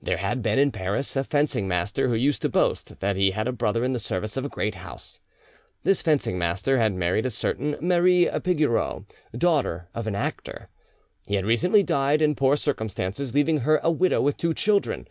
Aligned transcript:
There 0.00 0.18
had 0.18 0.42
been 0.44 0.60
in 0.60 0.70
Paris 0.70 1.16
a 1.16 1.24
fencing 1.24 1.66
master 1.66 2.06
who 2.06 2.14
used 2.14 2.40
to 2.42 2.48
boast 2.48 3.00
that 3.00 3.16
he 3.16 3.32
had 3.32 3.48
a 3.48 3.52
brother 3.52 3.82
in 3.82 3.94
the 3.94 3.98
service 3.98 4.36
of 4.36 4.44
a 4.44 4.48
great 4.48 4.76
house. 4.76 5.18
This 5.82 6.02
fencing 6.02 6.38
master 6.38 6.78
had 6.78 6.92
married 6.94 7.26
a 7.26 7.30
certain 7.30 7.74
Marie 7.80 8.26
Pigoreau, 8.44 9.06
daughter 9.36 9.88
of 9.92 10.06
an 10.06 10.14
actor. 10.14 10.68
He 11.26 11.34
had 11.34 11.44
recently 11.46 11.82
died 11.82 12.22
in 12.22 12.36
poor 12.36 12.56
circumstances, 12.56 13.34
leaving 13.34 13.58
her 13.66 13.80
a 13.82 13.90
widow 13.90 14.22
with 14.22 14.36
two 14.36 14.54
children. 14.54 15.08